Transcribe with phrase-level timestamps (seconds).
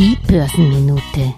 [0.00, 1.34] Die Börsenminute.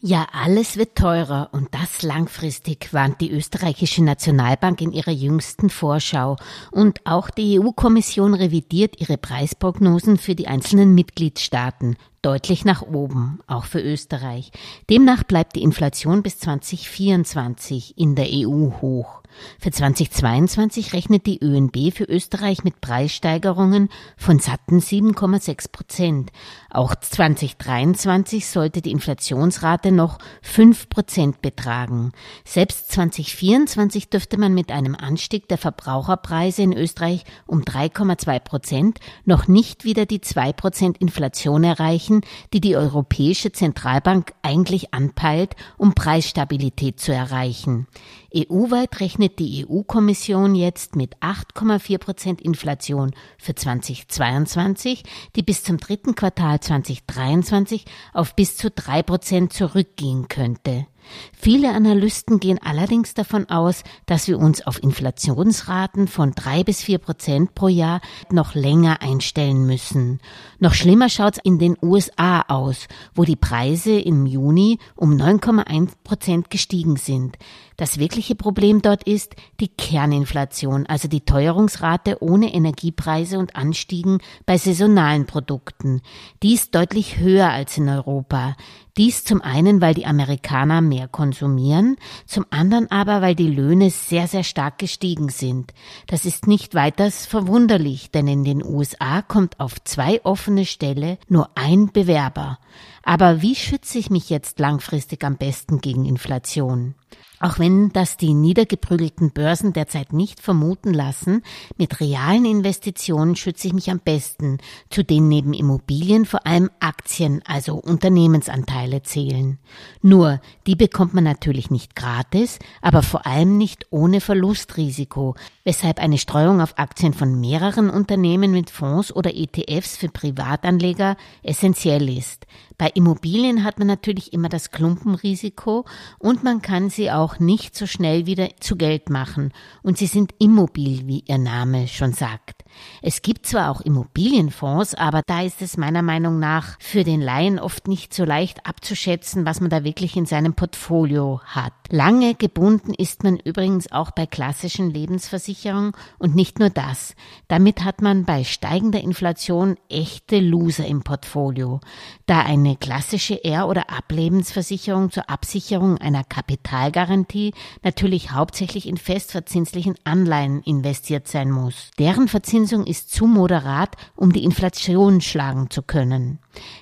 [0.00, 6.36] Ja, alles wird teurer und das langfristig, warnt die österreichische Nationalbank in ihrer jüngsten Vorschau.
[6.70, 13.66] Und auch die EU-Kommission revidiert ihre Preisprognosen für die einzelnen Mitgliedstaaten deutlich nach oben, auch
[13.66, 14.52] für Österreich.
[14.88, 19.20] Demnach bleibt die Inflation bis 2024 in der EU hoch.
[19.58, 26.32] Für 2022 rechnet die ÖNB für Österreich mit Preissteigerungen von satten 7,6 Prozent.
[26.70, 32.12] Auch 2023 sollte die Inflationsrate noch 5 Prozent betragen.
[32.44, 39.48] Selbst 2024 dürfte man mit einem Anstieg der Verbraucherpreise in Österreich um 3,2 Prozent noch
[39.48, 42.22] nicht wieder die 2 Prozent Inflation erreichen,
[42.52, 47.86] die die Europäische Zentralbank eigentlich anpeilt, um Preisstabilität zu erreichen.
[48.34, 55.04] EU-weit rechnet die EU-Kommission jetzt mit 8,4 Prozent Inflation für 2022,
[55.36, 60.86] die bis zum dritten Quartal 2023 auf bis zu drei Prozent zurückgehen könnte.
[61.32, 66.98] Viele Analysten gehen allerdings davon aus, dass wir uns auf Inflationsraten von drei bis vier
[66.98, 70.20] Prozent pro Jahr noch länger einstellen müssen.
[70.58, 76.50] Noch schlimmer schaut's in den USA aus, wo die Preise im Juni um 9,1 Prozent
[76.50, 77.36] gestiegen sind.
[77.76, 84.58] Das wirkliche Problem dort ist die Kerninflation, also die Teuerungsrate ohne Energiepreise und Anstiegen bei
[84.58, 86.00] saisonalen Produkten.
[86.42, 88.56] Die ist deutlich höher als in Europa.
[88.96, 94.26] Dies zum einen, weil die Amerikaner mehr konsumieren, zum anderen aber, weil die Löhne sehr,
[94.26, 95.72] sehr stark gestiegen sind.
[96.06, 101.50] Das ist nicht weiters verwunderlich, denn in den USA kommt auf zwei offene Stelle nur
[101.54, 102.58] ein Bewerber.
[103.04, 106.94] Aber wie schütze ich mich jetzt langfristig am besten gegen Inflation?
[107.40, 111.42] Auch wenn das die niedergeprügelten Börsen derzeit nicht vermuten lassen,
[111.76, 114.56] mit realen Investitionen schütze ich mich am besten,
[114.88, 119.58] zu denen neben Immobilien vor allem Aktien, also Unternehmensanteile zählen.
[120.00, 125.34] Nur, die bekommt man natürlich nicht gratis, aber vor allem nicht ohne Verlustrisiko,
[125.64, 132.16] weshalb eine Streuung auf Aktien von mehreren Unternehmen mit Fonds oder ETFs für Privatanleger essentiell
[132.16, 132.46] ist.
[132.76, 135.84] Bei Immobilien hat man natürlich immer das Klumpenrisiko
[136.18, 139.52] und man kann sie auch nicht so schnell wieder zu Geld machen
[139.82, 142.64] und sie sind immobil, wie ihr Name schon sagt.
[143.02, 147.58] Es gibt zwar auch Immobilienfonds, aber da ist es meiner Meinung nach für den Laien
[147.58, 151.72] oft nicht so leicht abzuschätzen, was man da wirklich in seinem Portfolio hat.
[151.90, 157.14] Lange gebunden ist man übrigens auch bei klassischen Lebensversicherungen und nicht nur das.
[157.48, 161.80] Damit hat man bei steigender Inflation echte Loser im Portfolio,
[162.26, 167.52] da eine klassische Er- oder Ablebensversicherung zur Absicherung einer Kapitalgarantie
[167.82, 171.90] natürlich hauptsächlich in festverzinslichen Anleihen investiert sein muss.
[171.98, 176.38] Deren Verzinsung ist zu moderat, um die Inflation schlagen zu können.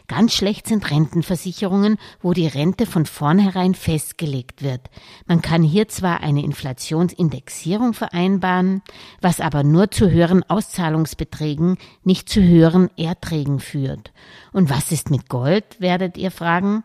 [0.08, 4.82] Ganz schlecht sind Rentenversicherungen, wo die Rente von vornherein festgelegt wird.
[5.26, 8.82] Man kann hier zwar eine Inflationsindexierung vereinbaren,
[9.20, 14.12] was aber nur zu höheren Auszahlungsbeträgen, nicht zu höheren Erträgen führt.
[14.52, 16.84] Und was ist mit Gold, werdet ihr fragen?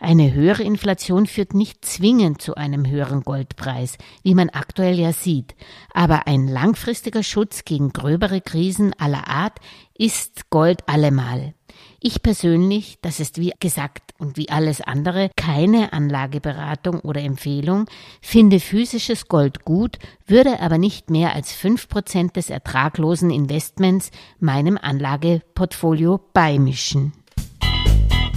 [0.00, 5.56] Eine höhere Inflation führt nicht zwingend zu einem höheren Goldpreis, wie man aktuell ja sieht,
[5.92, 9.58] aber ein langfristiger Schutz gegen gröbere Krisen aller Art
[9.94, 11.54] ist Gold allemal.
[12.00, 17.86] Ich persönlich, das ist wie gesagt und wie alles andere keine Anlageberatung oder Empfehlung,
[18.20, 24.78] finde physisches Gold gut, würde aber nicht mehr als fünf Prozent des ertraglosen Investments meinem
[24.78, 27.17] Anlageportfolio beimischen.